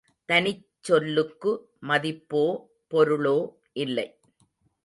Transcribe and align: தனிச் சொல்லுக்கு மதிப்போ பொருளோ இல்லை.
தனிச் 0.29 0.63
சொல்லுக்கு 0.81 1.51
மதிப்போ 1.87 2.43
பொருளோ 2.91 3.37
இல்லை. 3.75 4.07